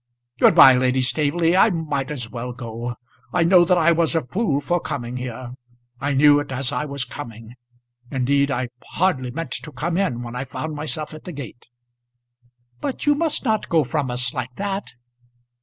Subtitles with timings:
[0.39, 1.55] Good bye, Lady Staveley.
[1.55, 2.95] I might as well go.
[3.33, 5.51] I know that I was a fool for coming here.
[5.99, 7.53] I knew it as I was coming.
[8.09, 11.67] Indeed I hardly meant to come in when I found myself at the gate."
[12.79, 14.93] "But you must not go from us like that."